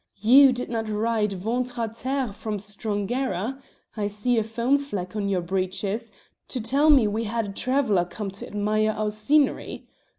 [0.21, 3.61] You did not ride ventre à terre from Strongara
[3.95, 6.11] (I see a foam fleck on your breeches)
[6.47, 9.85] to tell me we had a traveller come to admire our scenery?